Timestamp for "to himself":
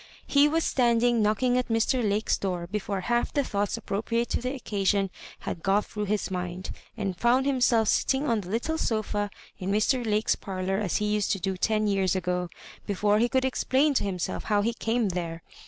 13.93-14.45